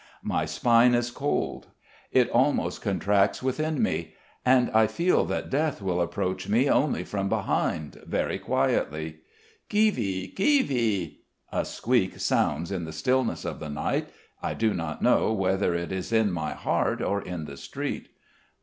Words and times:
My 0.23 0.45
spine 0.45 0.95
is 0.95 1.11
cold. 1.11 1.67
It 2.11 2.27
almost 2.31 2.81
contracts 2.81 3.43
within 3.43 3.83
me. 3.83 4.15
And 4.43 4.71
I 4.71 4.87
feel 4.87 5.25
that 5.25 5.51
death 5.51 5.79
will 5.79 6.01
approach 6.01 6.49
me 6.49 6.67
only 6.67 7.03
from 7.03 7.29
behind, 7.29 8.01
very 8.07 8.39
quietly. 8.39 9.17
"Kivi, 9.69 10.29
kivi." 10.33 11.17
A 11.51 11.63
squeak 11.65 12.19
sounds 12.19 12.71
in 12.71 12.85
the 12.85 12.91
stillness 12.91 13.45
of 13.45 13.59
the 13.59 13.69
night. 13.69 14.09
I 14.41 14.55
do 14.55 14.73
not 14.73 15.03
know 15.03 15.31
whether 15.33 15.75
it 15.75 15.91
is 15.91 16.11
in 16.11 16.31
my 16.31 16.53
heart 16.55 17.03
or 17.03 17.21
in 17.21 17.45
the 17.45 17.55
street. 17.55 18.09